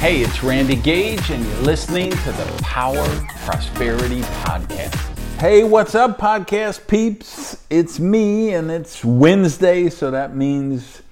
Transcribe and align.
Hey, 0.00 0.22
it's 0.22 0.42
Randy 0.42 0.76
Gage, 0.76 1.28
and 1.28 1.44
you're 1.44 1.56
listening 1.58 2.10
to 2.10 2.32
the 2.32 2.60
Power 2.62 3.06
Prosperity 3.44 4.22
Podcast. 4.22 4.94
Hey, 5.38 5.62
what's 5.62 5.94
up, 5.94 6.18
podcast 6.18 6.86
peeps? 6.86 7.62
It's 7.68 8.00
me, 8.00 8.54
and 8.54 8.70
it's 8.70 9.04
Wednesday, 9.04 9.90
so 9.90 10.10
that 10.10 10.34
means 10.34 11.02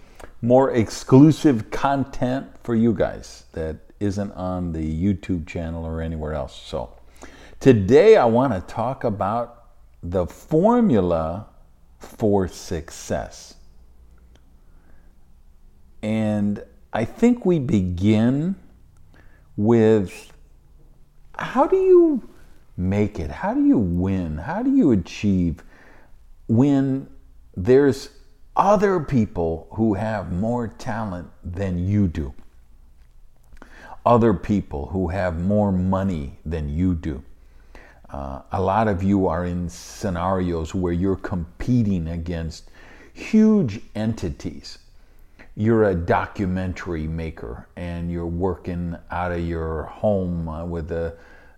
more 0.41 0.71
exclusive 0.71 1.71
content 1.71 2.47
for 2.63 2.75
you 2.75 2.95
guys 2.95 3.45
that 3.53 3.77
isn't 4.01 4.33
on 4.33 4.73
the 4.73 4.81
YouTube 4.81 5.47
channel 5.47 5.85
or 5.85 6.01
anywhere 6.01 6.33
else. 6.33 6.59
So, 6.59 6.95
today 7.61 8.17
I 8.17 8.25
want 8.25 8.55
to 8.55 8.63
talk 8.73 9.05
about 9.05 9.65
the 10.03 10.25
formula 10.27 11.47
for 11.99 12.49
success. 12.49 13.55
And 16.03 16.65
I 16.91 17.05
think 17.05 17.45
we 17.45 17.59
begin 17.59 18.57
with 19.59 20.33
how 21.37 21.67
do 21.67 21.77
you 21.77 22.23
make 22.77 23.19
it? 23.19 23.29
How 23.31 23.53
do 23.53 23.67
you 23.67 23.77
win? 23.77 24.39
How 24.39 24.63
do 24.63 24.71
you 24.75 24.93
achieve 24.93 25.65
when 26.47 27.09
there's 27.57 28.11
other 28.57 29.01
people 29.01 29.67
who 29.73 29.95
have 29.95 30.33
more 30.33 30.69
talent 30.69 31.29
than 31.45 31.87
you 31.87 32.07
do? 32.07 32.33
Other 34.07 34.33
people 34.33 34.87
who 34.87 35.09
have 35.09 35.41
more 35.41 35.73
money 35.73 36.39
than 36.47 36.69
you 36.69 36.95
do. 36.95 37.23
Uh, 38.09 38.43
a 38.53 38.63
lot 38.63 38.87
of 38.87 39.03
you 39.03 39.27
are 39.27 39.45
in 39.45 39.69
scenarios 39.69 40.73
where 40.73 40.93
you're 40.93 41.17
competing 41.17 42.09
against 42.09 42.71
huge 43.13 43.81
entities 43.97 44.79
you're 45.59 45.87
a 45.91 45.95
documentary 45.95 47.09
maker 47.09 47.67
and 47.75 48.13
you're 48.13 48.25
working 48.25 48.97
out 49.11 49.33
of 49.33 49.41
your 49.41 49.83
home 49.83 50.49
uh, 50.49 50.65
with 50.65 50.93
a, 50.93 51.13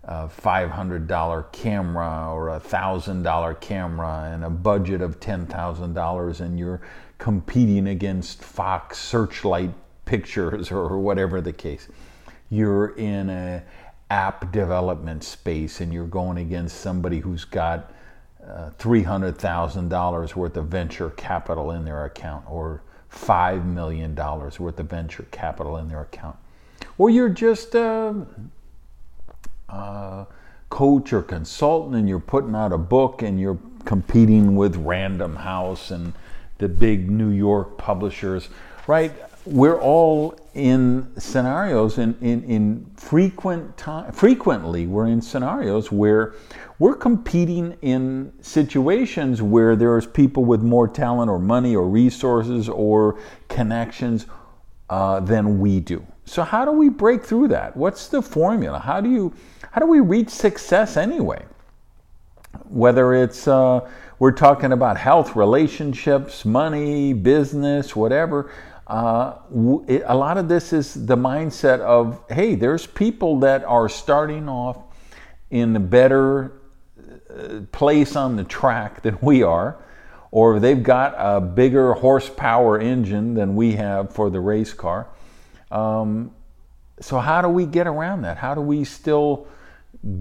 a 0.05 0.27
$500 0.27 1.51
camera 1.51 2.33
or 2.33 2.49
a 2.49 2.59
$1,000 2.59 3.61
camera 3.61 4.31
and 4.33 4.43
a 4.43 4.49
budget 4.49 5.03
of 5.03 5.19
$10,000 5.19 6.39
and 6.39 6.57
you're 6.57 6.81
competing 7.19 7.89
against 7.89 8.43
Fox 8.43 8.97
Searchlight 8.97 9.69
pictures 10.05 10.71
or 10.71 10.97
whatever 10.97 11.39
the 11.39 11.53
case. 11.53 11.87
You're 12.49 12.95
in 12.97 13.29
a 13.29 13.61
app 14.09 14.51
development 14.51 15.23
space 15.23 15.79
and 15.79 15.93
you're 15.93 16.07
going 16.07 16.39
against 16.39 16.81
somebody 16.81 17.19
who's 17.19 17.45
got 17.45 17.93
uh, 18.43 18.71
$300,000 18.79 20.35
worth 20.35 20.57
of 20.57 20.65
venture 20.69 21.11
capital 21.11 21.69
in 21.69 21.85
their 21.85 22.03
account 22.05 22.45
or 22.49 22.81
$5 23.13 23.65
million 23.65 24.15
worth 24.15 24.79
of 24.79 24.89
venture 24.89 25.25
capital 25.31 25.77
in 25.77 25.89
their 25.89 26.01
account. 26.01 26.37
Or 26.97 27.09
you're 27.09 27.29
just 27.29 27.75
a, 27.75 28.25
a 29.69 30.27
coach 30.69 31.13
or 31.13 31.21
consultant 31.21 31.95
and 31.95 32.07
you're 32.07 32.19
putting 32.19 32.55
out 32.55 32.71
a 32.71 32.77
book 32.77 33.21
and 33.21 33.39
you're 33.39 33.59
competing 33.85 34.55
with 34.55 34.75
Random 34.77 35.35
House 35.35 35.91
and 35.91 36.13
the 36.59 36.69
big 36.69 37.09
New 37.09 37.29
York 37.29 37.77
publishers, 37.77 38.49
right? 38.87 39.11
We're 39.45 39.79
all 39.79 40.37
in 40.53 41.09
scenarios 41.17 41.97
in, 41.97 42.15
in, 42.21 42.43
in 42.43 42.91
frequent 42.97 43.77
time 43.77 44.11
frequently 44.11 44.85
we're 44.85 45.07
in 45.07 45.21
scenarios 45.21 45.91
where 45.91 46.33
we're 46.81 46.95
competing 46.95 47.77
in 47.83 48.33
situations 48.41 49.39
where 49.39 49.75
there's 49.75 50.07
people 50.07 50.43
with 50.43 50.63
more 50.63 50.87
talent 50.87 51.29
or 51.29 51.37
money 51.37 51.75
or 51.75 51.87
resources 51.87 52.67
or 52.67 53.19
connections 53.49 54.25
uh, 54.89 55.19
than 55.19 55.59
we 55.59 55.79
do. 55.79 56.03
So 56.25 56.41
how 56.41 56.65
do 56.65 56.71
we 56.71 56.89
break 56.89 57.23
through 57.23 57.49
that? 57.49 57.77
What's 57.77 58.07
the 58.07 58.19
formula? 58.19 58.79
How 58.79 58.99
do 58.99 59.11
you 59.11 59.31
how 59.69 59.79
do 59.79 59.85
we 59.85 59.99
reach 59.99 60.29
success 60.29 60.97
anyway? 60.97 61.45
Whether 62.67 63.13
it's 63.13 63.47
uh, 63.47 63.87
we're 64.17 64.31
talking 64.31 64.71
about 64.71 64.97
health, 64.97 65.35
relationships, 65.35 66.45
money, 66.45 67.13
business, 67.13 67.95
whatever. 67.95 68.51
Uh, 68.91 69.37
a 70.05 70.13
lot 70.13 70.37
of 70.37 70.49
this 70.49 70.73
is 70.73 71.05
the 71.05 71.15
mindset 71.15 71.79
of 71.79 72.21
hey, 72.29 72.55
there's 72.55 72.85
people 72.85 73.39
that 73.39 73.63
are 73.63 73.87
starting 73.87 74.49
off 74.49 74.83
in 75.49 75.73
a 75.77 75.79
better 75.79 76.61
place 77.71 78.17
on 78.17 78.35
the 78.35 78.43
track 78.43 79.01
than 79.01 79.17
we 79.21 79.43
are, 79.43 79.81
or 80.31 80.59
they've 80.59 80.83
got 80.83 81.15
a 81.17 81.39
bigger 81.39 81.93
horsepower 81.93 82.79
engine 82.79 83.33
than 83.33 83.55
we 83.55 83.71
have 83.77 84.13
for 84.13 84.29
the 84.29 84.41
race 84.41 84.73
car. 84.73 85.07
Um, 85.71 86.35
so, 86.99 87.17
how 87.19 87.41
do 87.41 87.47
we 87.47 87.65
get 87.65 87.87
around 87.87 88.23
that? 88.23 88.35
How 88.35 88.53
do 88.53 88.59
we 88.59 88.83
still 88.83 89.47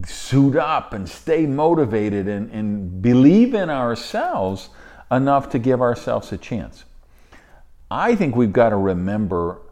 suit 0.06 0.54
up 0.54 0.92
and 0.92 1.08
stay 1.08 1.44
motivated 1.44 2.28
and, 2.28 2.48
and 2.52 3.02
believe 3.02 3.52
in 3.52 3.69
ourselves 3.69 4.69
enough 5.10 5.50
to 5.50 5.58
give 5.58 5.81
ourselves 5.81 6.31
a 6.31 6.38
chance? 6.38 6.84
I 7.91 8.15
think 8.15 8.37
we've 8.37 8.53
got 8.53 8.69
to 8.69 8.77
remember 8.77 9.62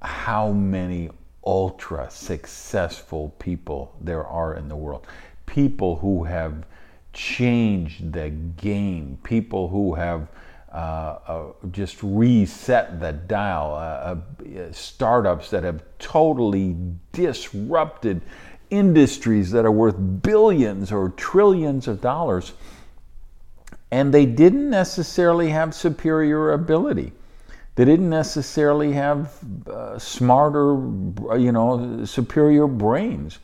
how 0.00 0.50
many 0.50 1.10
ultra 1.44 2.10
successful 2.10 3.34
people 3.38 3.94
there 4.00 4.24
are 4.24 4.54
in 4.54 4.68
the 4.68 4.76
world. 4.76 5.06
People 5.44 5.96
who 5.96 6.24
have 6.24 6.64
changed 7.12 8.12
the 8.12 8.30
game, 8.30 9.18
people 9.24 9.68
who 9.68 9.94
have 9.94 10.28
uh, 10.72 11.18
uh, 11.26 11.42
just 11.70 11.98
reset 12.02 12.98
the 13.00 13.12
dial, 13.12 13.74
uh, 13.74 14.16
uh, 14.58 14.72
startups 14.72 15.50
that 15.50 15.62
have 15.62 15.82
totally 15.98 16.76
disrupted 17.12 18.22
industries 18.70 19.50
that 19.50 19.66
are 19.66 19.72
worth 19.72 19.96
billions 20.22 20.92
or 20.92 21.10
trillions 21.10 21.88
of 21.88 22.00
dollars. 22.00 22.52
And 23.90 24.14
they 24.14 24.24
didn't 24.24 24.70
necessarily 24.70 25.50
have 25.50 25.74
superior 25.74 26.52
ability. 26.52 27.12
They 27.76 27.84
didn't 27.84 28.10
necessarily 28.10 28.92
have 28.92 29.38
uh, 29.66 29.98
smarter, 29.98 30.74
you 31.38 31.52
know, 31.52 32.04
superior 32.04 32.66
brains. 32.66 33.38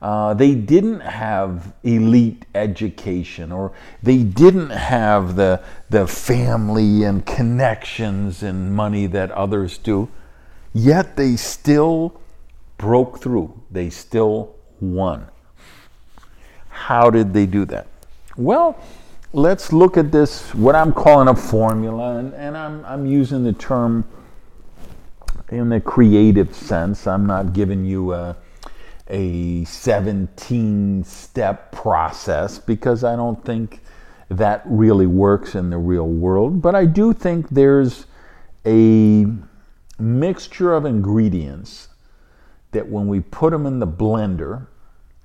Uh, 0.00 0.32
they 0.34 0.54
didn't 0.54 1.00
have 1.00 1.74
elite 1.82 2.44
education 2.54 3.50
or 3.50 3.72
they 4.02 4.22
didn't 4.22 4.70
have 4.70 5.34
the, 5.34 5.60
the 5.90 6.06
family 6.06 7.02
and 7.02 7.26
connections 7.26 8.42
and 8.44 8.72
money 8.72 9.06
that 9.06 9.30
others 9.32 9.76
do, 9.78 10.08
yet 10.72 11.16
they 11.16 11.34
still 11.34 12.20
broke 12.76 13.20
through. 13.20 13.60
They 13.72 13.90
still 13.90 14.54
won. 14.80 15.26
How 16.68 17.10
did 17.10 17.34
they 17.34 17.46
do 17.46 17.64
that? 17.64 17.88
Well, 18.36 18.80
let's 19.32 19.72
look 19.72 19.96
at 19.96 20.12
this, 20.12 20.54
what 20.54 20.74
I'm 20.74 20.92
calling 20.92 21.28
a 21.28 21.34
formula, 21.34 22.18
and, 22.18 22.34
and 22.34 22.56
I'm, 22.56 22.84
I'm 22.84 23.06
using 23.06 23.44
the 23.44 23.52
term 23.52 24.04
in 25.50 25.68
the 25.68 25.80
creative 25.80 26.54
sense. 26.54 27.06
I'm 27.06 27.26
not 27.26 27.52
giving 27.52 27.84
you 27.84 28.12
a 28.12 28.36
a 29.08 29.64
17 29.64 31.02
step 31.04 31.72
process 31.72 32.58
because 32.58 33.04
I 33.04 33.16
don't 33.16 33.42
think 33.44 33.80
that 34.28 34.62
really 34.66 35.06
works 35.06 35.54
in 35.54 35.70
the 35.70 35.78
real 35.78 36.06
world. 36.06 36.60
But 36.60 36.74
I 36.74 36.84
do 36.84 37.14
think 37.14 37.48
there's 37.48 38.06
a 38.66 39.26
mixture 39.98 40.74
of 40.74 40.84
ingredients 40.84 41.88
that 42.72 42.86
when 42.86 43.08
we 43.08 43.20
put 43.20 43.50
them 43.50 43.64
in 43.64 43.78
the 43.78 43.86
blender, 43.86 44.66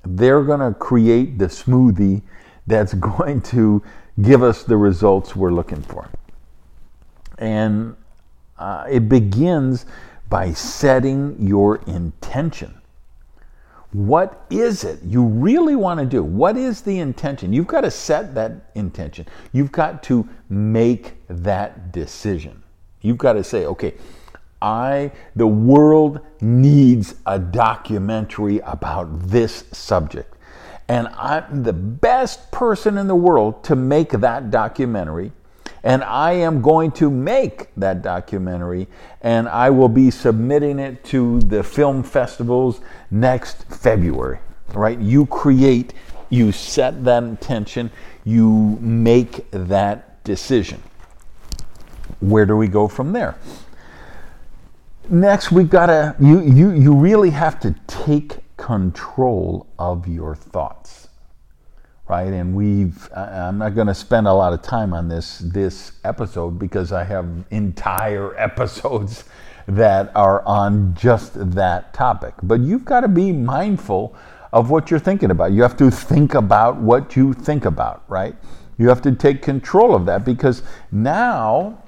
they're 0.06 0.44
going 0.44 0.62
to 0.62 0.78
create 0.80 1.38
the 1.38 1.47
smoothie 1.47 2.22
that's 2.68 2.94
going 3.18 3.41
to 3.41 3.84
give 4.22 4.44
us 4.44 4.63
the 4.63 4.78
results 4.78 5.35
we're 5.35 5.53
looking 5.53 5.81
for. 5.81 6.09
And 7.38 7.96
uh, 8.57 8.85
it 8.90 9.09
begins 9.09 9.85
by 10.29 10.53
setting 10.53 11.35
your 11.40 11.78
intention. 11.88 12.82
What 13.91 14.46
is 14.49 14.84
it 14.84 15.03
you 15.03 15.23
really 15.23 15.76
want 15.76 15.99
to 15.99 16.05
do? 16.05 16.23
What 16.23 16.58
is 16.58 16.82
the 16.82 16.99
intention? 16.99 17.53
You've 17.53 17.67
got 17.67 17.82
to 17.82 17.91
set 17.91 18.34
that 18.34 18.72
intention. 18.73 19.28
You've 19.52 19.72
got 19.72 20.02
to 20.03 20.28
make 20.49 21.16
that 21.28 21.91
decision. 21.91 22.64
You've 23.02 23.20
got 23.20 23.34
to 23.34 23.43
say, 23.43 23.66
okay, 23.67 23.93
I, 24.64 25.11
the 25.35 25.46
world 25.46 26.22
needs 26.41 27.16
a 27.26 27.38
documentary 27.38 28.59
about 28.59 29.20
this 29.28 29.66
subject. 29.72 30.33
And 30.88 31.08
I'm 31.09 31.64
the 31.64 31.74
best 31.74 32.52
person 32.52 32.97
in 32.97 33.08
the 33.08 33.16
world 33.16 33.64
to 33.66 33.76
make 33.76 34.12
that 34.12 34.52
documentary 34.52 35.32
and 35.84 36.02
I 36.03 36.32
am 36.34 36.62
going 36.62 36.91
to 36.94 37.09
make 37.09 37.68
that 37.76 38.02
documentary 38.02 38.88
and 39.22 39.50
I 39.50 39.70
will 39.70 39.90
be 39.90 40.12
submitting 40.12 40.80
it 40.80 41.03
to 41.06 41.40
the 41.41 41.62
film 41.62 42.03
festivals 42.03 42.80
next 43.12 43.66
February. 43.66 44.40
Right? 44.74 44.97
You 44.97 45.26
create, 45.26 45.94
you 46.30 46.52
set 46.52 47.03
that 47.03 47.24
intention, 47.24 47.91
you 48.24 48.78
make 48.79 49.50
that 49.52 50.24
decision. 50.24 50.82
Where 52.22 52.46
do 52.46 52.56
we 52.56 52.70
go 52.70 52.88
from 52.88 53.12
there? 53.12 53.36
next 55.09 55.52
we 55.52 55.64
gotta 55.64 56.16
you 56.20 56.41
you 56.41 56.72
you 56.72 56.94
really 56.94 57.29
have 57.29 57.59
to 57.59 57.76
take 57.88 58.38
control 58.64 59.68
of 59.78 60.08
your 60.08 60.36
thoughts 60.36 61.10
right? 62.08 62.34
And 62.34 62.56
we've 62.56 63.10
i'm 63.16 63.58
not 63.58 63.76
going 63.76 63.88
to 63.88 63.96
spend 63.96 64.28
a 64.28 64.34
lot 64.34 64.54
of 64.54 64.62
time 64.62 64.94
on 64.94 65.08
this 65.08 65.40
this 65.40 65.94
episode 66.04 66.60
because 66.60 66.92
i 66.92 67.04
have 67.04 67.26
entire 67.52 68.36
episodes 68.50 69.24
that 69.68 70.12
are 70.16 70.46
on 70.46 70.94
just 70.94 71.32
that 71.56 71.94
topic. 71.94 72.34
But 72.44 72.60
you've 72.60 72.86
got 72.86 73.02
to 73.02 73.08
be 73.08 73.32
mindful 73.32 74.16
of 74.52 74.70
what 74.70 74.92
you're 74.92 75.00
thinking 75.00 75.32
about. 75.32 75.54
You 75.54 75.62
have 75.62 75.78
to 75.78 75.90
think 75.90 76.34
about 76.34 76.78
what 76.78 77.16
you 77.16 77.34
think 77.34 77.66
about 77.66 78.04
right? 78.08 78.36
You 78.78 78.90
have 78.90 79.02
to 79.04 79.14
take 79.14 79.42
control 79.42 79.96
of 79.96 80.06
that 80.06 80.26
because 80.26 80.64
now 80.92 81.83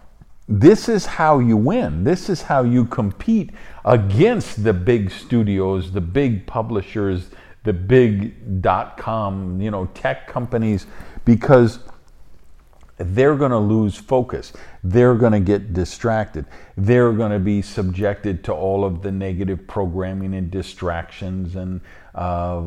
this 0.47 0.88
is 0.89 1.06
how 1.06 1.39
you 1.39 1.57
win. 1.57 2.03
This 2.03 2.30
is 2.30 2.44
how 2.44 2.63
you 2.63 2.86
compete 2.86 3.51
against 3.83 4.63
the 4.63 4.74
big 4.74 5.12
studios, 5.12 5.92
the 5.92 6.01
big 6.01 6.45
publishers, 6.45 7.31
the 7.63 7.74
big 7.74 8.62
dot 8.62 8.97
com, 8.97 9.59
you 9.59 9.71
know, 9.71 9.88
tech 9.88 10.27
companies, 10.27 10.86
because 11.25 11.80
they're 12.97 13.36
going 13.36 13.51
to 13.51 13.57
lose 13.57 13.97
focus. 13.97 14.53
They're 14.83 15.15
going 15.15 15.33
to 15.33 15.39
get 15.42 15.74
distracted. 15.74 16.45
They're 16.77 17.12
going 17.12 17.31
to 17.31 17.39
be 17.39 17.62
subjected 17.62 18.44
to 18.45 18.53
all 18.53 18.86
of 18.86 19.01
the 19.01 19.12
negative 19.12 19.68
programming 19.68 20.33
and 20.33 20.50
distractions 20.50 21.56
and 21.56 21.81
uh, 22.13 22.63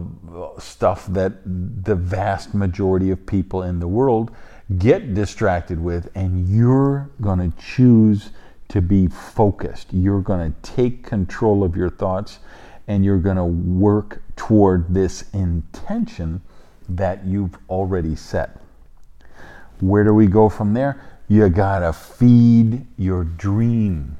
stuff 0.58 1.06
that 1.06 1.32
the 1.44 1.94
vast 1.94 2.54
majority 2.54 3.10
of 3.10 3.24
people 3.24 3.62
in 3.62 3.78
the 3.78 3.88
world 3.88 4.32
get 4.76 5.14
distracted 5.14 5.80
with, 5.80 6.10
and 6.14 6.48
you're 6.48 7.10
going 7.20 7.50
to 7.50 7.56
choose 7.58 8.30
to 8.68 8.82
be 8.82 9.06
focused. 9.06 9.88
You're 9.92 10.20
going 10.20 10.52
to 10.52 10.60
take 10.62 11.02
control 11.02 11.64
of 11.64 11.74
your 11.74 11.90
thoughts 11.90 12.38
and 12.86 13.04
you're 13.04 13.18
going 13.18 13.36
to 13.36 13.44
work 13.44 14.22
toward 14.36 14.92
this 14.92 15.24
intention 15.32 16.40
that 16.88 17.24
you've 17.26 17.56
already 17.68 18.16
set. 18.16 18.60
Where 19.80 20.04
do 20.04 20.14
we 20.14 20.26
go 20.26 20.48
from 20.48 20.74
there? 20.74 21.00
You 21.28 21.48
got 21.50 21.80
to 21.80 21.92
feed 21.92 22.86
your 22.96 23.24
dream. 23.24 24.16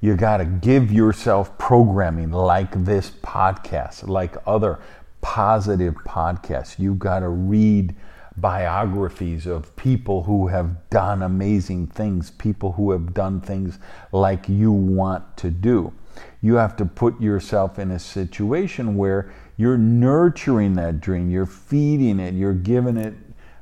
You 0.00 0.16
got 0.16 0.38
to 0.38 0.44
give 0.44 0.92
yourself 0.92 1.56
programming 1.58 2.30
like 2.30 2.84
this 2.84 3.10
podcast, 3.10 4.06
like 4.08 4.36
other 4.46 4.78
positive 5.20 5.94
podcasts. 5.94 6.78
You 6.78 6.94
got 6.94 7.20
to 7.20 7.28
read 7.28 7.94
biographies 8.36 9.46
of 9.46 9.74
people 9.76 10.24
who 10.24 10.48
have 10.48 10.88
done 10.90 11.22
amazing 11.22 11.86
things, 11.86 12.30
people 12.30 12.72
who 12.72 12.90
have 12.90 13.14
done 13.14 13.40
things 13.40 13.78
like 14.10 14.48
you 14.48 14.72
want 14.72 15.36
to 15.36 15.50
do. 15.50 15.92
You 16.40 16.54
have 16.56 16.76
to 16.76 16.84
put 16.84 17.20
yourself 17.20 17.78
in 17.78 17.90
a 17.90 17.98
situation 17.98 18.96
where 18.96 19.32
you're 19.56 19.78
nurturing 19.78 20.74
that 20.74 21.00
dream, 21.00 21.30
you're 21.30 21.46
feeding 21.46 22.18
it, 22.20 22.34
you're 22.34 22.52
giving 22.54 22.96
it 22.96 23.14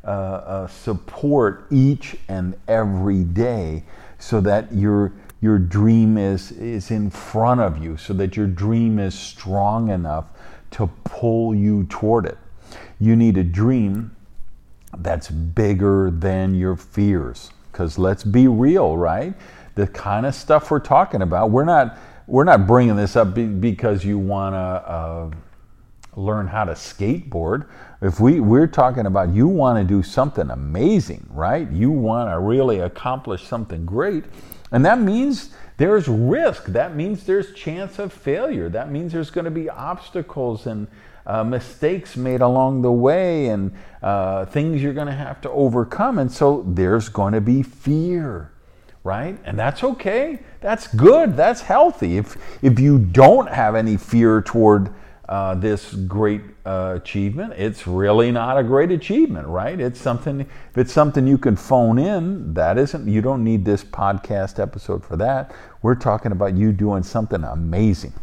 uh, 0.02 0.06
uh, 0.06 0.66
support 0.66 1.66
each 1.70 2.16
and 2.28 2.56
every 2.66 3.22
day 3.22 3.84
so 4.18 4.40
that 4.40 4.72
your 4.74 5.12
your 5.42 5.58
dream 5.58 6.16
is 6.16 6.52
is 6.52 6.90
in 6.90 7.10
front 7.10 7.60
of 7.60 7.82
you 7.82 7.98
so 7.98 8.14
that 8.14 8.34
your 8.34 8.46
dream 8.46 8.98
is 8.98 9.14
strong 9.14 9.90
enough 9.90 10.24
to 10.70 10.86
pull 11.04 11.54
you 11.54 11.84
toward 11.84 12.24
it 12.24 12.38
you 12.98 13.14
need 13.14 13.36
a 13.36 13.44
dream 13.44 14.14
that's 14.98 15.28
bigger 15.28 16.10
than 16.10 16.54
your 16.54 16.76
fears. 16.76 17.50
Because 17.70 17.98
let's 17.98 18.24
be 18.24 18.48
real, 18.48 18.96
right? 18.96 19.34
The 19.74 19.86
kind 19.86 20.26
of 20.26 20.34
stuff 20.34 20.70
we're 20.70 20.80
talking 20.80 21.22
about, 21.22 21.50
we're 21.50 21.64
not 21.64 21.98
we're 22.26 22.44
not 22.44 22.66
bringing 22.66 22.94
this 22.94 23.16
up 23.16 23.34
because 23.34 24.04
you 24.04 24.16
want 24.18 24.54
to 24.54 24.58
uh, 24.58 25.30
learn 26.14 26.46
how 26.46 26.64
to 26.64 26.72
skateboard. 26.72 27.66
If 28.00 28.20
we 28.20 28.40
we're 28.40 28.66
talking 28.66 29.06
about 29.06 29.30
you 29.30 29.48
want 29.48 29.78
to 29.78 29.84
do 29.84 30.02
something 30.02 30.50
amazing, 30.50 31.26
right? 31.30 31.70
You 31.70 31.90
want 31.90 32.30
to 32.30 32.38
really 32.38 32.80
accomplish 32.80 33.44
something 33.44 33.84
great, 33.84 34.24
and 34.72 34.84
that 34.84 35.00
means 35.00 35.50
there's 35.76 36.08
risk. 36.08 36.66
That 36.66 36.94
means 36.94 37.24
there's 37.24 37.54
chance 37.54 37.98
of 37.98 38.12
failure. 38.12 38.68
That 38.68 38.90
means 38.90 39.12
there's 39.12 39.30
going 39.30 39.46
to 39.46 39.50
be 39.50 39.70
obstacles 39.70 40.66
and 40.66 40.86
uh, 41.30 41.44
mistakes 41.44 42.16
made 42.16 42.40
along 42.40 42.82
the 42.82 42.90
way 42.90 43.46
and 43.46 43.70
uh, 44.02 44.44
things 44.46 44.82
you're 44.82 44.92
going 44.92 45.06
to 45.06 45.12
have 45.12 45.40
to 45.40 45.50
overcome. 45.50 46.18
And 46.18 46.30
so 46.30 46.64
there's 46.66 47.08
going 47.08 47.34
to 47.34 47.40
be 47.40 47.62
fear, 47.62 48.50
right? 49.04 49.38
And 49.44 49.56
that's 49.56 49.84
okay. 49.84 50.40
That's 50.60 50.88
good. 50.88 51.36
That's 51.36 51.60
healthy. 51.60 52.16
If, 52.16 52.36
if 52.62 52.80
you 52.80 52.98
don't 52.98 53.48
have 53.48 53.76
any 53.76 53.96
fear 53.96 54.42
toward 54.42 54.92
uh, 55.28 55.54
this 55.54 55.94
great 55.94 56.40
uh, 56.66 56.94
achievement, 56.96 57.52
it's 57.56 57.86
really 57.86 58.32
not 58.32 58.58
a 58.58 58.64
great 58.64 58.90
achievement, 58.90 59.46
right? 59.46 59.78
It's 59.78 60.00
something, 60.00 60.40
if 60.40 60.78
it's 60.78 60.92
something 60.92 61.28
you 61.28 61.38
can 61.38 61.54
phone 61.54 62.00
in, 62.00 62.54
that 62.54 62.76
isn't, 62.76 63.06
you 63.06 63.22
don't 63.22 63.44
need 63.44 63.64
this 63.64 63.84
podcast 63.84 64.58
episode 64.58 65.04
for 65.04 65.16
that. 65.18 65.54
We're 65.82 65.94
talking 65.94 66.32
about 66.32 66.56
you 66.56 66.72
doing 66.72 67.04
something 67.04 67.44
amazing. 67.44 68.14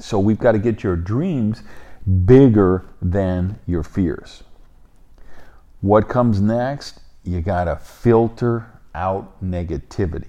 So 0.00 0.18
we've 0.18 0.40
got 0.40 0.52
to 0.52 0.58
get 0.58 0.82
your 0.82 0.96
dreams 0.96 1.62
bigger 2.24 2.86
than 3.02 3.58
your 3.66 3.82
fears. 3.82 4.42
What 5.80 6.08
comes 6.08 6.40
next? 6.40 7.00
You 7.24 7.40
got 7.40 7.64
to 7.64 7.76
filter 7.76 8.66
out 8.94 9.42
negativity. 9.44 10.28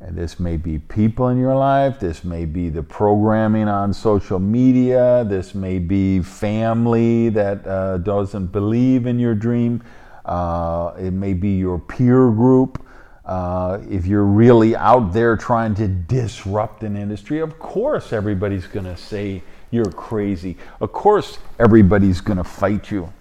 And 0.00 0.16
this 0.16 0.40
may 0.40 0.56
be 0.56 0.78
people 0.78 1.28
in 1.28 1.38
your 1.38 1.54
life, 1.54 2.00
this 2.00 2.24
may 2.24 2.44
be 2.44 2.70
the 2.70 2.82
programming 2.82 3.68
on 3.68 3.92
social 3.92 4.40
media, 4.40 5.24
this 5.28 5.54
may 5.54 5.78
be 5.78 6.20
family 6.20 7.28
that 7.28 7.64
uh, 7.64 7.98
doesn't 7.98 8.46
believe 8.48 9.06
in 9.06 9.20
your 9.20 9.36
dream, 9.36 9.80
uh, 10.24 10.92
it 10.98 11.12
may 11.12 11.34
be 11.34 11.50
your 11.50 11.78
peer 11.78 12.30
group. 12.32 12.84
Uh, 13.24 13.78
if 13.88 14.04
you're 14.04 14.24
really 14.24 14.74
out 14.74 15.12
there 15.12 15.36
trying 15.36 15.76
to 15.76 15.86
disrupt 15.86 16.82
an 16.82 16.96
industry, 16.96 17.38
of 17.38 17.60
course 17.60 18.12
everybody's 18.12 18.66
going 18.66 18.84
to 18.84 18.96
say 18.96 19.40
you're 19.72 19.90
crazy. 19.90 20.56
Of 20.80 20.92
course, 20.92 21.38
everybody's 21.58 22.20
going 22.20 22.36
to 22.36 22.44
fight 22.44 22.90
you. 22.90 23.12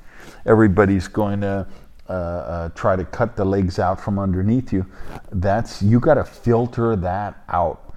Everybody's 0.45 1.07
going 1.07 1.41
to 1.41 1.65
uh, 2.09 2.11
uh, 2.11 2.69
try 2.69 2.97
to 2.97 3.05
cut 3.05 3.37
the 3.37 3.45
legs 3.45 3.79
out 3.79 3.99
from 3.99 4.19
underneath 4.19 4.73
you. 4.73 4.85
That's 5.31 5.81
you 5.81 5.99
got 5.99 6.15
to 6.15 6.25
filter 6.25 6.95
that 6.97 7.41
out. 7.47 7.95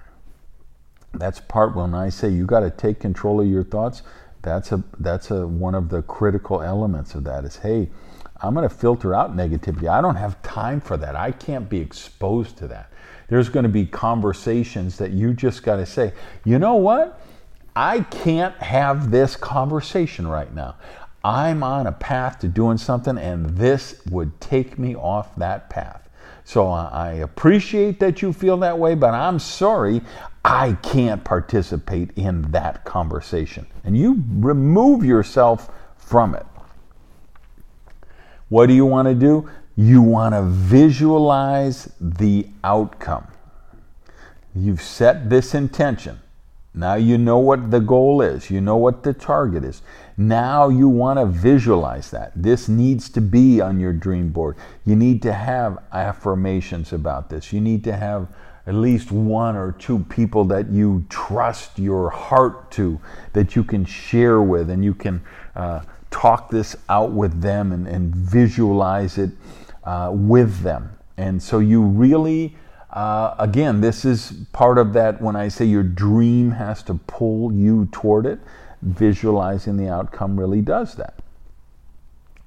That's 1.14 1.40
part 1.40 1.75
when 1.75 1.95
I 1.95 2.09
say 2.09 2.28
you 2.28 2.47
got 2.47 2.61
to 2.61 2.71
take 2.71 3.00
control 3.00 3.40
of 3.40 3.49
your 3.49 3.64
thoughts. 3.64 4.02
That's 4.43 4.71
a 4.71 4.85
that's 5.00 5.33
a 5.33 5.47
one 5.47 5.75
of 5.75 5.88
the 5.88 6.02
critical 6.02 6.62
elements 6.62 7.17
of 7.17 7.25
that 7.25 7.45
is 7.45 7.57
hey, 7.57 7.90
I'm 8.40 8.55
going 8.55 8.69
to 8.69 8.75
filter 8.75 9.14
out 9.14 9.37
negativity. 9.37 9.88
I 9.88 10.00
don't 10.00 10.17
have 10.17 10.40
time 10.43 10.81
for 10.81 10.97
that. 10.99 11.17
I 11.17 11.33
can't 11.33 11.69
be 11.69 11.81
exposed 11.81 12.57
to 12.59 12.69
that. 12.69 12.93
There's 13.28 13.49
going 13.49 13.64
to 13.64 13.71
be 13.71 13.85
conversations 13.85 14.97
that 14.99 15.11
you 15.11 15.33
just 15.33 15.64
got 15.64 15.76
to 15.76 15.87
say, 15.87 16.12
you 16.45 16.61
know 16.61 16.75
what? 16.75 17.21
I 17.76 18.00
can't 18.00 18.57
have 18.57 19.11
this 19.11 19.37
conversation 19.37 20.26
right 20.26 20.52
now. 20.54 20.76
I'm 21.25 21.62
on 21.62 21.87
a 21.87 21.93
path 21.93 22.38
to 22.40 22.49
doing 22.49 22.78
something, 22.78 23.16
and 23.19 23.47
this 23.57 24.02
would 24.11 24.40
take 24.40 24.78
me 24.78 24.95
off 24.95 25.35
that 25.37 25.71
path. 25.71 26.09
So 26.45 26.69
I 26.69 27.12
appreciate 27.14 27.99
that 28.00 28.21
you 28.21 28.33
feel 28.33 28.59
that 28.59 28.78
way, 28.78 28.95
but 28.95 29.14
I'm 29.14 29.38
sorry, 29.38 30.02
I 30.45 30.75
can't 30.83 31.25
participate 31.25 32.11
in 32.16 32.43
that 32.52 32.85
conversation. 32.85 33.66
And 33.83 33.97
you 33.97 34.23
remove 34.28 35.04
yourself 35.04 35.71
from 35.97 36.35
it. 36.35 36.45
What 38.50 38.66
do 38.66 38.75
you 38.75 38.85
want 38.85 39.09
to 39.09 39.14
do? 39.14 39.49
You 39.75 40.02
want 40.02 40.35
to 40.35 40.43
visualize 40.43 41.90
the 41.99 42.47
outcome. 42.62 43.26
You've 44.54 44.83
set 44.83 45.31
this 45.31 45.54
intention. 45.54 46.21
Now 46.75 46.95
you 46.95 47.19
know 47.19 47.38
what 47.38 47.71
the 47.71 47.78
goal 47.78 48.21
is, 48.21 48.50
you 48.50 48.61
know 48.61 48.76
what 48.76 49.04
the 49.04 49.12
target 49.12 49.64
is. 49.64 49.83
Now 50.16 50.69
you 50.69 50.88
want 50.88 51.21
to 51.21 51.26
visualize 51.26 52.11
that. 52.11 52.33
This 52.35 52.69
needs 52.69 53.09
to 53.11 53.21
be 53.21 53.61
on 53.61 53.78
your 53.78 53.93
dream 53.93 54.31
board. 54.31 54.57
You 54.85 54.97
need 54.97 55.23
to 55.23 55.33
have 55.33 55.78
affirmations 55.93 56.93
about 56.93 57.31
this. 57.31 57.52
You 57.52 57.61
need 57.61 57.85
to 57.85 57.95
have 57.95 58.28
at 58.66 58.75
least 58.75 59.12
one 59.12 59.57
or 59.57 59.73
two 59.73 60.00
people 60.09 60.45
that 60.47 60.71
you 60.71 61.04
trust 61.09 61.78
your 61.78 62.11
heart 62.11 62.71
to, 62.73 62.99
that 63.35 63.54
you 63.54 63.62
can 63.62 63.85
share 63.85 64.40
with, 64.43 64.71
and 64.71 64.85
you 64.85 64.95
can 64.95 65.23
uh, 65.54 65.83
talk 66.11 66.50
this 66.50 66.75
out 66.88 67.12
with 67.12 67.40
them 67.40 67.73
and, 67.73 67.87
and 67.87 68.14
visualize 68.14 69.19
it 69.19 69.31
uh, 69.85 70.11
with 70.12 70.61
them. 70.61 70.97
And 71.16 71.40
so 71.40 71.59
you 71.61 71.83
really 71.83 72.57
uh, 72.95 73.35
again, 73.41 73.81
this 73.81 74.05
is 74.05 74.33
part 74.53 74.79
of 74.79 74.93
that 74.93 75.21
when 75.21 75.35
I 75.35 75.49
say 75.49 75.65
your 75.65 75.83
dream 75.83 76.53
has 76.53 76.83
to 76.85 76.95
pull 76.95 77.53
you 77.53 77.89
toward 77.91 78.25
it, 78.25 78.39
visualizing 78.83 79.77
the 79.77 79.89
outcome 79.89 80.39
really 80.39 80.63
does 80.63 80.95
that. 80.95 81.19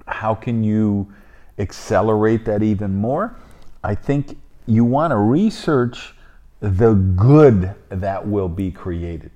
How 0.06 0.34
can 0.34 0.64
you 0.64 1.12
accelerate 1.58 2.46
that 2.46 2.62
even 2.62 2.94
more? 2.94 3.36
I 3.84 3.94
think 3.94 4.38
you 4.66 4.84
want 4.84 5.10
to 5.10 5.18
research 5.18 6.14
the 6.60 6.94
good 6.94 7.74
that 7.90 8.26
will 8.26 8.48
be 8.48 8.70
created. 8.70 9.30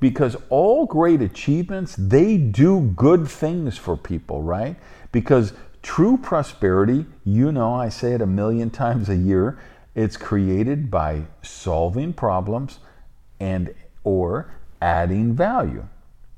Because 0.00 0.36
all 0.50 0.84
great 0.84 1.22
achievements, 1.22 1.96
they 1.96 2.36
do 2.36 2.92
good 2.94 3.26
things 3.26 3.78
for 3.78 3.96
people, 3.96 4.42
right? 4.42 4.76
Because 5.12 5.54
true 5.82 6.18
prosperity, 6.18 7.06
you 7.24 7.52
know, 7.52 7.72
I 7.72 7.88
say 7.88 8.12
it 8.12 8.20
a 8.20 8.26
million 8.26 8.68
times 8.68 9.08
a 9.08 9.16
year, 9.16 9.58
it's 9.94 10.16
created 10.16 10.90
by 10.90 11.22
solving 11.42 12.12
problems 12.12 12.80
and 13.40 13.74
or 14.02 14.52
adding 14.80 15.34
value. 15.34 15.86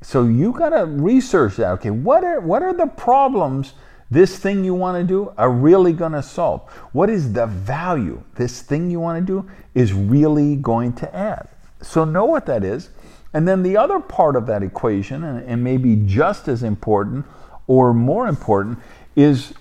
So 0.02 0.24
you 0.24 0.52
got 0.52 0.70
to 0.70 0.84
research 0.84 1.56
that. 1.56 1.70
Okay, 1.72 1.90
what 1.90 2.22
are 2.22 2.40
what 2.40 2.62
are 2.62 2.74
the 2.74 2.86
problems 2.86 3.72
this 4.10 4.38
thing 4.38 4.64
you 4.64 4.74
want 4.74 4.96
to 5.00 5.04
do 5.04 5.32
are 5.36 5.50
really 5.50 5.92
going 5.92 6.12
to 6.12 6.22
solve? 6.22 6.62
What 6.92 7.10
is 7.10 7.32
the 7.32 7.46
value 7.46 8.22
this 8.36 8.62
thing 8.62 8.90
you 8.90 9.00
want 9.00 9.26
to 9.26 9.42
do 9.42 9.50
is 9.74 9.92
really 9.92 10.56
going 10.56 10.92
to 10.94 11.14
add? 11.14 11.48
So 11.82 12.04
know 12.04 12.24
what 12.24 12.46
that 12.46 12.62
is. 12.62 12.90
And 13.32 13.46
then 13.46 13.62
the 13.62 13.76
other 13.76 14.00
part 14.00 14.36
of 14.36 14.46
that 14.46 14.62
equation, 14.62 15.24
and, 15.24 15.46
and 15.46 15.62
maybe 15.62 15.96
just 16.06 16.48
as 16.48 16.62
important 16.62 17.26
or 17.66 17.92
more 17.92 18.28
important, 18.28 18.78
is 19.16 19.52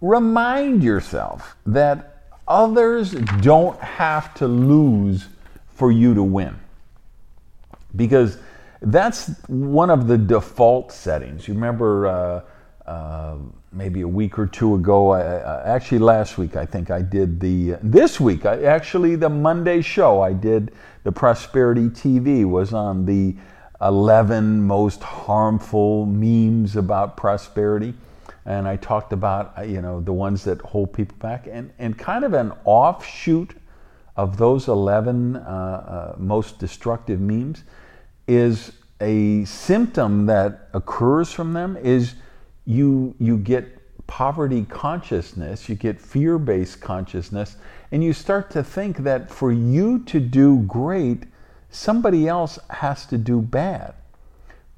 remind 0.00 0.82
yourself 0.82 1.56
that 1.64 2.13
others 2.46 3.12
don't 3.40 3.78
have 3.80 4.34
to 4.34 4.46
lose 4.48 5.26
for 5.74 5.90
you 5.90 6.14
to 6.14 6.22
win. 6.22 6.58
Because 7.96 8.38
that's 8.80 9.28
one 9.46 9.90
of 9.90 10.06
the 10.06 10.18
default 10.18 10.92
settings. 10.92 11.48
You 11.48 11.54
remember 11.54 12.06
uh, 12.06 12.40
uh, 12.90 13.36
maybe 13.72 14.02
a 14.02 14.08
week 14.08 14.38
or 14.38 14.46
two 14.46 14.74
ago, 14.74 15.10
I, 15.12 15.74
actually 15.74 16.00
last 16.00 16.38
week, 16.38 16.56
I 16.56 16.66
think 16.66 16.90
I 16.90 17.02
did 17.02 17.40
the, 17.40 17.78
this 17.82 18.20
week, 18.20 18.46
I, 18.46 18.62
actually 18.64 19.16
the 19.16 19.30
Monday 19.30 19.80
show, 19.80 20.20
I 20.20 20.32
did 20.32 20.72
the 21.02 21.12
Prosperity 21.12 21.88
TV 21.88 22.44
was 22.44 22.72
on 22.72 23.04
the 23.04 23.36
11 23.80 24.62
most 24.66 25.02
harmful 25.02 26.06
memes 26.06 26.76
about 26.76 27.16
prosperity. 27.16 27.94
And 28.46 28.68
I 28.68 28.76
talked 28.76 29.12
about, 29.12 29.54
uh, 29.58 29.62
you 29.62 29.80
know, 29.80 30.00
the 30.00 30.12
ones 30.12 30.44
that 30.44 30.60
hold 30.60 30.92
people 30.92 31.16
back 31.18 31.46
and, 31.50 31.72
and 31.78 31.98
kind 31.98 32.24
of 32.24 32.34
an 32.34 32.52
offshoot 32.64 33.56
of 34.16 34.36
those 34.36 34.68
11 34.68 35.36
uh, 35.36 35.40
uh, 35.40 36.14
most 36.18 36.58
destructive 36.58 37.20
memes 37.20 37.64
is 38.28 38.72
a 39.00 39.44
symptom 39.44 40.26
that 40.26 40.68
occurs 40.72 41.32
from 41.32 41.52
them 41.52 41.76
is 41.76 42.14
you 42.64 43.14
you 43.18 43.36
get 43.36 43.80
poverty 44.06 44.64
consciousness, 44.68 45.68
you 45.68 45.74
get 45.74 46.00
fear-based 46.00 46.80
consciousness, 46.80 47.56
and 47.90 48.04
you 48.04 48.12
start 48.12 48.50
to 48.50 48.62
think 48.62 48.98
that 48.98 49.30
for 49.30 49.50
you 49.50 49.98
to 50.00 50.20
do 50.20 50.58
great, 50.62 51.24
somebody 51.70 52.28
else 52.28 52.58
has 52.70 53.06
to 53.06 53.18
do 53.18 53.40
bad. 53.40 53.94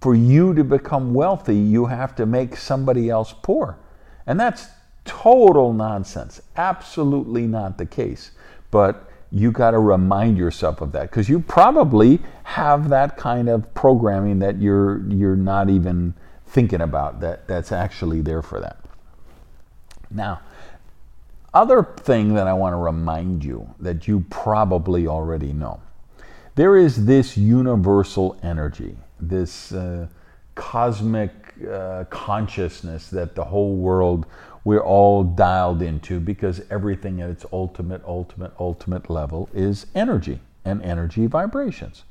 For 0.01 0.15
you 0.15 0.55
to 0.55 0.65
become 0.65 1.15
wealthy, 1.15 1.57
you 1.57 1.87
have 1.87 2.15
to 2.17 2.27
make 2.27 2.57
somebody 2.57 3.09
else 3.11 3.35
poor. 3.43 3.79
And 4.27 4.39
that's 4.39 4.69
total 5.05 5.73
nonsense. 5.73 6.41
Absolutely 6.57 7.47
not 7.47 7.79
the 7.79 7.87
case. 7.87 8.33
But 8.71 9.11
you 9.31 9.51
got 9.51 9.73
to 9.73 9.79
remind 9.79 10.39
yourself 10.39 10.81
of 10.81 10.93
that 10.93 11.11
because 11.11 11.29
you 11.29 11.41
probably 11.41 12.21
have 12.45 12.89
that 12.91 13.17
kind 13.17 13.49
of 13.49 13.73
programming 13.75 14.39
that 14.39 14.61
you're 14.61 15.03
you're 15.09 15.37
not 15.37 15.69
even 15.69 16.15
thinking 16.47 16.81
about 16.81 17.21
that 17.21 17.47
that's 17.49 17.73
actually 17.73 18.21
there 18.21 18.43
for 18.43 18.61
that. 18.61 18.79
Now, 20.11 20.41
other 21.53 21.83
thing 21.83 22.35
that 22.35 22.47
I 22.47 22.53
want 22.53 22.75
to 22.75 22.79
remind 22.79 23.45
you 23.45 23.75
that 23.81 24.07
you 24.07 24.25
probably 24.31 25.07
already 25.07 25.53
know. 25.53 25.81
There 26.55 26.77
is 26.77 27.07
this 27.07 27.37
universal 27.37 28.39
energy, 28.43 28.97
this 29.21 29.73
uh, 29.73 30.07
cosmic 30.55 31.31
uh, 31.71 32.05
consciousness 32.05 33.09
that 33.11 33.35
the 33.35 33.45
whole 33.45 33.77
world 33.77 34.27
we're 34.67 34.81
all 34.81 35.23
dialed 35.23 35.81
into 35.81 36.19
because 36.19 36.61
everything 36.71 37.21
at 37.21 37.31
its 37.31 37.47
ultimate, 37.53 38.03
ultimate, 38.05 38.53
ultimate 38.59 39.09
level 39.09 39.49
is 39.55 39.87
energy 39.95 40.41
and 40.65 40.83
energy 40.83 41.29
vibrations. 41.29 42.03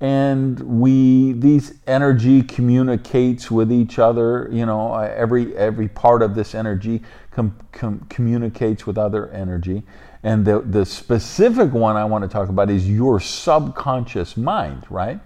And 0.00 0.58
we, 0.80 1.32
these 1.32 1.74
energy 1.86 2.42
communicates 2.42 3.52
with 3.52 3.70
each 3.70 4.00
other. 4.00 4.48
You 4.50 4.66
know, 4.66 4.94
every 4.96 5.56
every 5.56 5.86
part 5.86 6.22
of 6.22 6.34
this 6.34 6.56
energy 6.56 7.02
com, 7.30 7.56
com, 7.70 8.04
communicates 8.10 8.84
with 8.84 8.98
other 8.98 9.30
energy. 9.30 9.84
And 10.24 10.44
the 10.44 10.60
the 10.60 10.84
specific 10.84 11.72
one 11.72 11.94
I 11.94 12.04
want 12.04 12.22
to 12.24 12.28
talk 12.28 12.48
about 12.48 12.68
is 12.68 12.90
your 12.90 13.20
subconscious 13.20 14.36
mind, 14.36 14.86
right? 14.90 15.20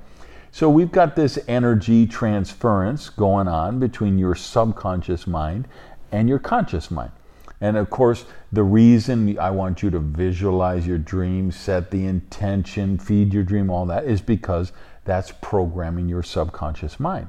So 0.52 0.68
we've 0.68 0.90
got 0.90 1.16
this 1.16 1.38
energy 1.46 2.06
transference 2.06 3.08
going 3.08 3.48
on 3.48 3.78
between 3.78 4.18
your 4.18 4.34
subconscious 4.34 5.26
mind 5.26 5.68
and 6.10 6.28
your 6.28 6.38
conscious 6.38 6.90
mind. 6.90 7.12
And 7.60 7.76
of 7.76 7.90
course, 7.90 8.24
the 8.50 8.62
reason 8.62 9.38
I 9.38 9.50
want 9.50 9.82
you 9.82 9.90
to 9.90 9.98
visualize 9.98 10.86
your 10.86 10.98
dream, 10.98 11.52
set 11.52 11.90
the 11.90 12.06
intention, 12.06 12.98
feed 12.98 13.32
your 13.32 13.42
dream, 13.42 13.70
all 13.70 13.86
that 13.86 14.04
is 14.04 14.20
because 14.20 14.72
that's 15.04 15.32
programming 15.40 16.08
your 16.08 16.22
subconscious 16.22 16.98
mind. 16.98 17.28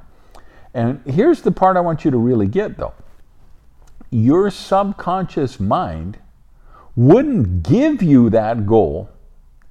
And 0.74 1.01
here's 1.06 1.42
the 1.42 1.51
part 1.51 1.78
I 1.78 1.82
want 1.82 2.06
you 2.06 2.12
to 2.12 2.18
really 2.18 2.48
get 2.48 2.78
though 2.78 2.94
your 4.12 4.51
subconscious 4.51 5.60
mind 5.60 6.20
wouldn't 6.96 7.63
give 7.63 8.04
you 8.04 8.30
that 8.30 8.66
goal 8.66 9.10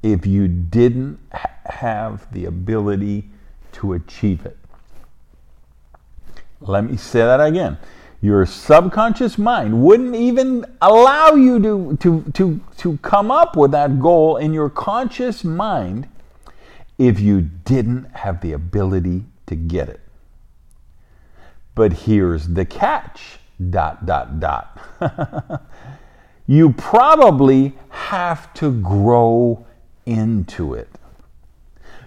if 0.02 0.26
you 0.26 0.49
didn't 0.49 1.19
ha- 1.33 1.50
have 1.66 2.33
the 2.33 2.47
ability 2.47 3.28
to 3.73 3.93
achieve 3.93 4.45
it. 4.47 4.57
Let 6.61 6.85
me 6.85 6.97
say 6.97 7.21
that 7.21 7.41
again 7.41 7.79
your 8.21 8.45
subconscious 8.45 9.39
mind 9.39 9.83
wouldn't 9.83 10.15
even 10.15 10.67
allow 10.83 11.31
you 11.33 11.59
to, 11.61 11.97
to, 11.97 12.23
to, 12.33 12.61
to 12.77 12.99
come 12.99 13.31
up 13.31 13.57
with 13.57 13.71
that 13.71 13.99
goal 13.99 14.37
in 14.37 14.53
your 14.53 14.69
conscious 14.69 15.43
mind 15.43 16.07
if 16.99 17.19
you 17.19 17.41
didn't 17.41 18.05
have 18.15 18.43
the 18.43 18.53
ability 18.53 19.25
to 19.47 19.55
get 19.57 19.89
it. 19.89 20.00
But 21.75 21.93
here's 21.93 22.49
the 22.49 22.67
catch 22.67 23.39
dot, 23.71 24.05
dot, 24.05 24.39
dot. 24.39 25.62
you 26.47 26.73
probably 26.75 27.75
have 27.89 28.53
to 28.55 28.71
grow 28.83 29.65
into 30.05 30.75
it. 30.75 30.89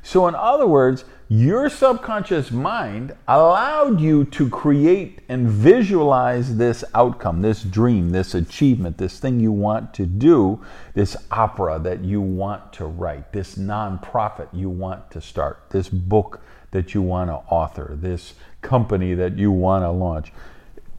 So, 0.06 0.28
in 0.28 0.36
other 0.36 0.68
words, 0.68 1.06
your 1.30 1.70
subconscious 1.70 2.52
mind 2.52 3.16
allowed 3.28 4.02
you 4.02 4.26
to 4.26 4.50
create 4.50 5.22
and 5.30 5.50
visualize 5.50 6.58
this 6.58 6.84
outcome, 6.94 7.42
this 7.42 7.64
dream, 7.64 8.10
this 8.10 8.36
achievement, 8.36 8.98
this 8.98 9.18
thing 9.18 9.40
you 9.40 9.52
want 9.54 9.94
to 9.96 10.06
do, 10.06 10.62
this 10.94 11.16
opera 11.32 11.80
that 11.80 12.04
you 12.04 12.20
want 12.22 12.74
to 12.74 12.86
write, 12.86 13.32
this 13.32 13.56
nonprofit 13.56 14.50
you 14.52 14.70
want 14.70 15.10
to 15.12 15.22
start, 15.22 15.64
this 15.70 15.88
book 15.88 16.42
that 16.72 16.94
you 16.94 17.02
want 17.02 17.30
to 17.30 17.36
author, 17.52 17.96
this 17.98 18.34
company 18.62 19.14
that 19.14 19.38
you 19.38 19.52
want 19.52 19.84
to 19.84 19.90
launch. 19.90 20.34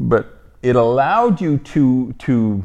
But 0.01 0.41
it 0.63 0.77
allowed 0.77 1.43
you 1.43 1.59
to, 1.59 2.15
to 2.21 2.65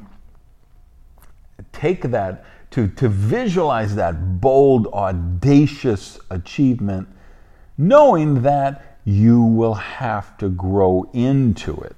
take 1.74 2.04
that 2.04 2.46
to, 2.72 2.88
to 2.88 3.10
visualize 3.10 3.96
that 3.96 4.40
bold, 4.40 4.88
audacious 4.88 6.20
achievement, 6.30 7.08
knowing 7.78 8.42
that 8.44 8.98
you 9.06 9.42
will 9.42 9.74
have 9.74 10.38
to 10.38 10.50
grow 10.50 11.10
into 11.14 11.76
it. 11.82 11.96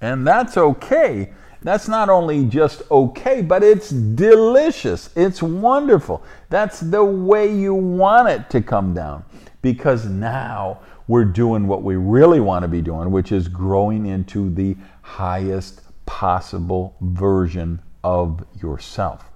And 0.00 0.26
that's 0.26 0.56
okay. 0.56 1.32
That's 1.62 1.88
not 1.88 2.08
only 2.08 2.44
just 2.44 2.82
okay, 2.90 3.42
but 3.42 3.62
it's 3.62 3.90
delicious. 3.90 5.10
It's 5.14 5.42
wonderful. 5.42 6.22
That's 6.48 6.80
the 6.80 7.04
way 7.04 7.54
you 7.54 7.74
want 7.74 8.28
it 8.28 8.50
to 8.50 8.60
come 8.60 8.94
down. 8.94 9.24
Because 9.60 10.06
now 10.06 10.80
we're 11.06 11.24
doing 11.24 11.68
what 11.68 11.82
we 11.82 11.96
really 11.96 12.40
want 12.40 12.62
to 12.62 12.68
be 12.68 12.82
doing, 12.82 13.10
which 13.10 13.30
is 13.30 13.46
growing 13.46 14.06
into 14.06 14.50
the 14.50 14.76
highest 15.02 15.82
possible 16.06 16.96
version 17.00 17.80
of 18.02 18.44
yourself. 18.60 19.31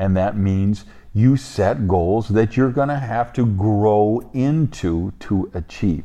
And 0.00 0.16
that 0.16 0.34
means 0.34 0.86
you 1.12 1.36
set 1.36 1.86
goals 1.86 2.28
that 2.28 2.56
you're 2.56 2.70
going 2.70 2.88
to 2.88 2.96
have 2.96 3.34
to 3.34 3.44
grow 3.44 4.30
into 4.32 5.12
to 5.20 5.50
achieve. 5.52 6.04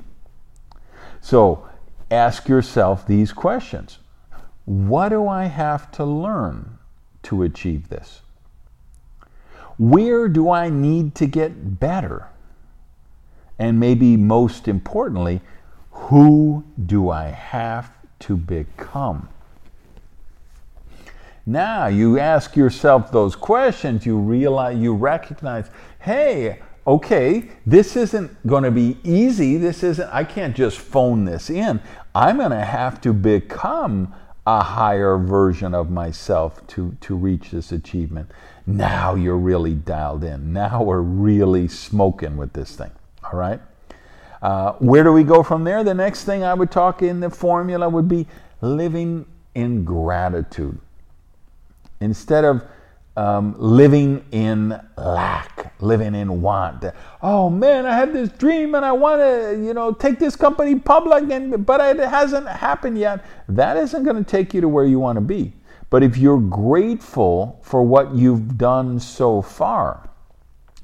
So 1.22 1.66
ask 2.12 2.50
yourself 2.50 3.08
these 3.08 3.32
questions 3.32 4.00
What 4.66 5.10
do 5.10 5.30
I 5.30 5.46
have 5.46 5.92
to 5.92 6.04
learn 6.04 6.78
to 7.24 7.44
achieve 7.44 7.88
this? 7.88 8.22
Where 9.78 10.28
do 10.28 10.50
I 10.50 10.70
need 10.70 11.16
to 11.16 11.26
get 11.26 11.80
better? 11.80 12.28
And 13.58 13.80
maybe 13.80 14.18
most 14.18 14.68
importantly, 14.68 15.40
who 15.92 16.66
do 16.86 17.10
I 17.10 17.28
have 17.28 17.94
to 18.20 18.36
become? 18.36 19.30
Now 21.46 21.88
you 21.88 22.18
ask 22.18 22.56
yourself 22.56 23.12
those 23.12 23.36
questions, 23.36 24.06
you 24.06 24.18
realize, 24.18 24.78
you 24.78 24.96
recognize, 24.96 25.70
hey, 26.00 26.60
okay, 26.88 27.50
this 27.66 27.96
isn't 27.96 28.46
going 28.48 28.64
to 28.64 28.72
be 28.72 28.98
easy. 29.04 29.58
This 29.58 29.84
isn't, 29.84 30.10
I 30.12 30.24
can't 30.24 30.56
just 30.56 30.80
phone 30.80 31.26
this 31.26 31.50
in. 31.50 31.82
I'm 32.14 32.38
going 32.38 32.52
to 32.52 32.66
have 32.66 33.00
to 33.02 33.14
become 33.14 34.14
a 34.48 34.62
higher 34.62 35.18
version 35.18 35.74
of 35.74 35.90
myself 35.90 36.66
to, 36.68 36.96
to 37.02 37.16
reach 37.16 37.52
this 37.52 37.72
achievement. 37.72 38.30
Now 38.66 39.16
you're 39.16 39.38
really 39.38 39.74
dialed 39.74 40.24
in. 40.24 40.54
Now 40.54 40.84
we're 40.84 41.02
really 41.02 41.68
smoking 41.68 42.38
with 42.38 42.54
this 42.54 42.76
thing. 42.76 42.92
All 43.24 43.40
right? 43.40 43.60
Uh, 44.42 44.74
where 44.74 45.04
do 45.04 45.12
we 45.12 45.24
go 45.24 45.42
from 45.42 45.64
there? 45.64 45.84
The 45.84 45.94
next 45.94 46.26
thing 46.26 46.44
I 46.44 46.54
would 46.54 46.70
talk 46.70 47.02
in 47.02 47.20
the 47.20 47.30
formula 47.30 47.90
would 47.90 48.08
be 48.08 48.28
living 48.62 49.26
in 49.56 49.84
gratitude. 49.84 50.78
Instead 52.00 52.46
of 52.46 52.64
um, 53.18 53.56
living 53.58 54.26
in 54.32 54.80
lack, 54.98 55.74
living 55.82 56.16
in 56.16 56.42
want. 56.42 56.84
Oh 57.22 57.50
man, 57.50 57.86
I 57.86 57.96
had 57.96 58.14
this 58.14 58.30
dream 58.30 58.76
and 58.76 58.84
I 58.84 58.92
want 58.92 59.22
to, 59.22 59.64
you 59.66 59.74
know, 59.74 59.94
take 59.94 60.20
this 60.20 60.36
company 60.36 60.78
public, 60.78 61.30
and 61.32 61.66
but 61.66 61.98
it 61.98 62.10
hasn't 62.10 62.48
happened 62.48 62.98
yet. 62.98 63.26
That 63.48 63.78
isn't 63.78 64.04
going 64.04 64.18
to 64.18 64.30
take 64.30 64.54
you 64.54 64.62
to 64.62 64.68
where 64.68 64.86
you 64.86 65.00
want 65.00 65.16
to 65.16 65.22
be. 65.22 65.54
But 65.90 66.04
if 66.04 66.18
you're 66.18 66.42
grateful 66.42 67.60
for 67.64 67.84
what 67.84 68.14
you've 68.14 68.58
done 68.58 69.00
so 69.00 69.42
far, 69.42 70.10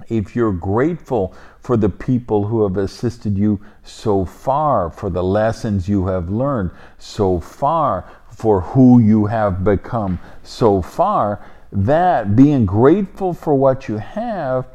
if 0.07 0.35
you're 0.35 0.53
grateful 0.53 1.33
for 1.59 1.77
the 1.77 1.89
people 1.89 2.45
who 2.45 2.63
have 2.63 2.77
assisted 2.77 3.37
you 3.37 3.59
so 3.83 4.25
far, 4.25 4.89
for 4.89 5.09
the 5.09 5.23
lessons 5.23 5.87
you 5.87 6.07
have 6.07 6.29
learned 6.29 6.71
so 6.97 7.39
far, 7.39 8.09
for 8.31 8.61
who 8.61 8.99
you 8.99 9.27
have 9.27 9.63
become 9.63 10.19
so 10.43 10.81
far, 10.81 11.45
that 11.71 12.35
being 12.35 12.65
grateful 12.65 13.33
for 13.33 13.53
what 13.55 13.87
you 13.87 13.97
have 13.97 14.67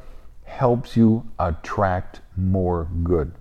helps 0.45 0.97
you 0.97 1.27
attract 1.39 2.21
more 2.37 2.89
good. 3.03 3.33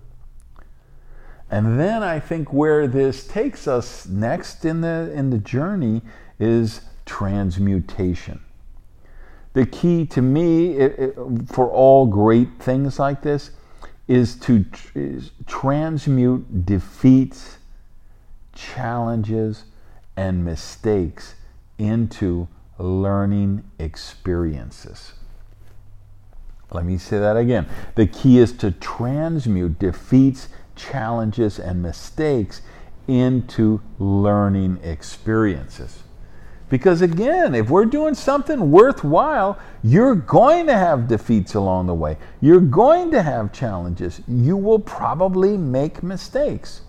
And 1.50 1.78
then 1.78 2.02
I 2.02 2.18
think 2.18 2.52
where 2.52 2.88
this 2.88 3.26
takes 3.26 3.68
us 3.68 4.06
next 4.06 4.64
in 4.64 4.80
the 4.80 5.12
in 5.14 5.30
the 5.30 5.38
journey 5.38 6.02
is 6.40 6.80
transmutation. 7.04 8.40
The 9.52 9.64
key 9.64 10.06
to 10.06 10.20
me 10.20 10.72
it, 10.72 10.98
it, 10.98 11.14
for 11.46 11.70
all 11.70 12.06
great 12.06 12.58
things 12.58 12.98
like 12.98 13.22
this 13.22 13.52
is 14.08 14.36
to 14.40 14.64
tr- 14.64 14.98
is 14.98 15.30
transmute 15.46 16.66
defeats, 16.66 17.58
challenges, 18.52 19.64
and 20.16 20.44
mistakes 20.44 21.34
into 21.78 22.48
learning 22.78 23.64
experiences. 23.78 25.12
Let 26.70 26.84
me 26.84 26.98
say 26.98 27.18
that 27.18 27.36
again. 27.36 27.66
The 27.94 28.06
key 28.06 28.38
is 28.38 28.52
to 28.54 28.72
transmute 28.72 29.78
defeats, 29.78 30.48
challenges, 30.74 31.58
and 31.58 31.82
mistakes 31.82 32.62
into 33.06 33.80
learning 33.98 34.80
experiences. 34.82 36.02
Because 36.68 37.00
again, 37.00 37.54
if 37.54 37.70
we're 37.70 37.84
doing 37.84 38.14
something 38.14 38.72
worthwhile, 38.72 39.58
you're 39.84 40.16
going 40.16 40.66
to 40.66 40.74
have 40.74 41.06
defeats 41.06 41.54
along 41.54 41.86
the 41.86 41.94
way. 41.94 42.18
You're 42.40 42.58
going 42.60 43.12
to 43.12 43.22
have 43.22 43.52
challenges. 43.52 44.20
You 44.26 44.56
will 44.56 44.80
probably 44.80 45.56
make 45.56 46.02
mistakes. 46.02 46.80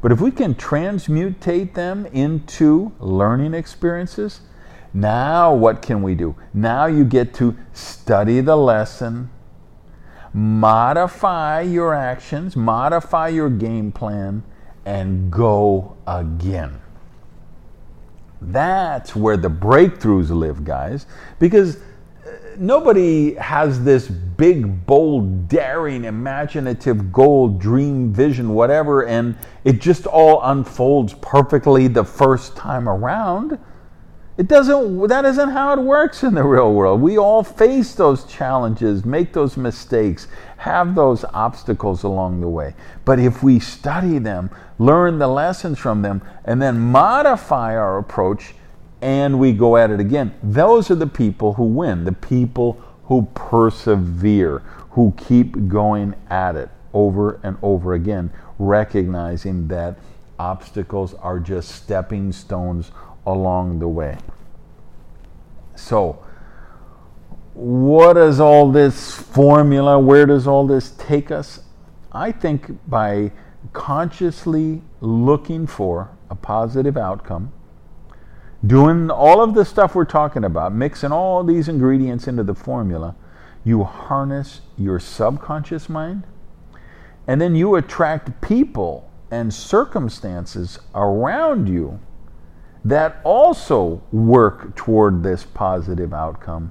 But 0.00 0.12
if 0.12 0.20
we 0.20 0.30
can 0.30 0.54
transmutate 0.54 1.74
them 1.74 2.06
into 2.06 2.92
learning 3.00 3.54
experiences, 3.54 4.40
now, 4.96 5.52
what 5.52 5.82
can 5.82 6.02
we 6.02 6.14
do? 6.14 6.36
Now 6.54 6.86
you 6.86 7.04
get 7.04 7.34
to 7.34 7.54
study 7.74 8.40
the 8.40 8.56
lesson, 8.56 9.28
modify 10.32 11.60
your 11.60 11.92
actions, 11.92 12.56
modify 12.56 13.28
your 13.28 13.50
game 13.50 13.92
plan, 13.92 14.42
and 14.86 15.30
go 15.30 15.98
again. 16.06 16.80
That's 18.40 19.14
where 19.14 19.36
the 19.36 19.50
breakthroughs 19.50 20.30
live, 20.30 20.64
guys, 20.64 21.04
because 21.38 21.76
nobody 22.58 23.34
has 23.34 23.82
this 23.84 24.08
big, 24.08 24.86
bold, 24.86 25.48
daring, 25.48 26.04
imaginative 26.04 27.12
goal, 27.12 27.48
dream, 27.48 28.12
vision, 28.12 28.50
whatever, 28.50 29.06
and 29.06 29.36
it 29.64 29.80
just 29.80 30.06
all 30.06 30.42
unfolds 30.42 31.14
perfectly 31.14 31.88
the 31.88 32.04
first 32.04 32.56
time 32.56 32.88
around. 32.88 33.58
It 34.38 34.48
doesn't, 34.48 35.08
that 35.08 35.24
isn't 35.24 35.48
how 35.48 35.72
it 35.72 35.78
works 35.80 36.22
in 36.22 36.34
the 36.34 36.42
real 36.42 36.74
world. 36.74 37.00
We 37.00 37.16
all 37.16 37.42
face 37.42 37.94
those 37.94 38.24
challenges, 38.24 39.04
make 39.06 39.32
those 39.32 39.56
mistakes, 39.56 40.28
have 40.58 40.94
those 40.94 41.24
obstacles 41.32 42.02
along 42.02 42.42
the 42.42 42.48
way. 42.48 42.74
But 43.06 43.18
if 43.18 43.42
we 43.42 43.58
study 43.60 44.18
them, 44.18 44.50
learn 44.78 45.18
the 45.18 45.28
lessons 45.28 45.78
from 45.78 46.02
them, 46.02 46.20
and 46.44 46.60
then 46.60 46.78
modify 46.78 47.76
our 47.76 47.96
approach, 47.96 48.54
and 49.00 49.38
we 49.38 49.52
go 49.52 49.76
at 49.76 49.90
it 49.90 50.00
again, 50.00 50.34
those 50.42 50.90
are 50.90 50.94
the 50.94 51.06
people 51.06 51.54
who 51.54 51.64
win, 51.64 52.04
the 52.04 52.12
people 52.12 52.80
who 53.04 53.28
persevere, 53.34 54.60
who 54.90 55.14
keep 55.16 55.68
going 55.68 56.14
at 56.30 56.56
it 56.56 56.70
over 56.92 57.38
and 57.42 57.56
over 57.62 57.94
again, 57.94 58.32
recognizing 58.58 59.68
that 59.68 59.98
obstacles 60.38 61.14
are 61.14 61.38
just 61.38 61.70
stepping 61.70 62.32
stones 62.32 62.90
along 63.26 63.78
the 63.78 63.88
way. 63.88 64.18
So, 65.74 66.24
what 67.54 68.14
does 68.14 68.40
all 68.40 68.70
this 68.70 69.14
formula, 69.14 69.98
where 69.98 70.26
does 70.26 70.46
all 70.46 70.66
this 70.66 70.90
take 70.92 71.30
us? 71.30 71.60
I 72.12 72.32
think 72.32 72.78
by 72.88 73.32
consciously 73.72 74.82
looking 75.00 75.66
for 75.66 76.10
a 76.30 76.34
positive 76.34 76.96
outcome, 76.96 77.52
doing 78.64 79.10
all 79.10 79.40
of 79.42 79.54
the 79.54 79.64
stuff 79.64 79.94
we're 79.94 80.04
talking 80.04 80.44
about, 80.44 80.72
mixing 80.74 81.12
all 81.12 81.42
these 81.44 81.68
ingredients 81.68 82.26
into 82.26 82.42
the 82.42 82.54
formula, 82.54 83.14
you 83.64 83.84
harness 83.84 84.60
your 84.78 85.00
subconscious 85.00 85.88
mind, 85.88 86.24
and 87.26 87.40
then 87.40 87.54
you 87.54 87.74
attract 87.74 88.40
people 88.40 89.10
and 89.30 89.52
circumstances 89.52 90.78
around 90.94 91.68
you 91.68 91.98
that 92.84 93.20
also 93.24 94.00
work 94.12 94.76
toward 94.76 95.24
this 95.24 95.44
positive 95.44 96.14
outcome. 96.14 96.70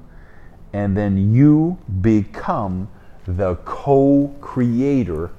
And 0.71 0.95
then 0.95 1.34
you 1.34 1.78
become 2.02 2.89
the 3.28 3.56
co 3.65 4.34
creator 4.39 5.32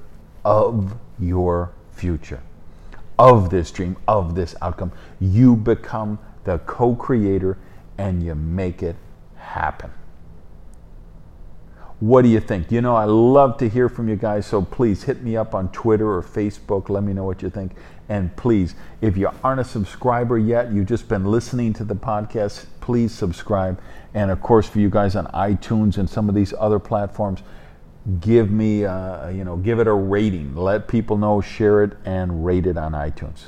of 0.45 0.95
your 1.19 1.71
future, 1.91 2.41
of 3.17 3.49
this 3.49 3.71
dream, 3.71 3.97
of 4.07 4.35
this 4.35 4.55
outcome. 4.61 4.91
You 5.19 5.55
become 5.55 6.19
the 6.47 6.59
co 6.59 6.95
creator 6.95 7.57
and 7.97 8.23
you 8.23 8.33
make 8.33 8.81
it 8.81 8.95
happen. 9.35 9.91
What 11.99 12.21
do 12.21 12.29
you 12.29 12.39
think? 12.39 12.71
You 12.71 12.79
know, 12.79 12.95
I 12.95 13.03
love 13.03 13.57
to 13.57 13.67
hear 13.67 13.89
from 13.89 14.07
you 14.07 14.15
guys, 14.15 14.45
so 14.45 14.61
please 14.61 15.03
hit 15.03 15.21
me 15.23 15.35
up 15.35 15.53
on 15.53 15.69
Twitter 15.71 16.09
or 16.09 16.21
Facebook. 16.21 16.89
Let 16.89 17.03
me 17.03 17.11
know 17.11 17.25
what 17.25 17.41
you 17.41 17.49
think. 17.49 17.73
And 18.07 18.33
please, 18.37 18.75
if 19.01 19.17
you 19.17 19.29
aren't 19.43 19.59
a 19.59 19.65
subscriber 19.65 20.37
yet, 20.37 20.71
you've 20.71 20.85
just 20.85 21.09
been 21.09 21.25
listening 21.25 21.73
to 21.73 21.83
the 21.83 21.95
podcast, 21.95 22.67
please 22.79 23.11
subscribe. 23.11 23.81
And 24.13 24.31
of 24.31 24.41
course, 24.41 24.69
for 24.69 24.79
you 24.79 24.89
guys 24.89 25.17
on 25.17 25.25
iTunes 25.27 25.97
and 25.97 26.09
some 26.09 26.29
of 26.29 26.35
these 26.35 26.53
other 26.57 26.79
platforms, 26.79 27.41
give 28.21 28.51
me, 28.51 28.85
uh, 28.85 29.29
you 29.29 29.43
know, 29.43 29.57
give 29.57 29.79
it 29.79 29.87
a 29.87 29.93
rating. 29.93 30.55
Let 30.55 30.87
people 30.87 31.17
know, 31.17 31.41
share 31.41 31.83
it, 31.83 31.97
and 32.05 32.45
rate 32.45 32.67
it 32.67 32.77
on 32.77 32.93
iTunes. 32.93 33.47